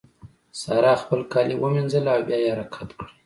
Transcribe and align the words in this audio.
سارا 0.61 0.93
خپل 1.01 1.19
کالي 1.33 1.55
ومينځل 1.57 2.05
او 2.13 2.19
بيا 2.27 2.39
يې 2.45 2.53
کت 2.73 2.89
کړې. 2.97 3.11